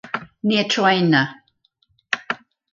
[0.47, 1.23] Near Troina.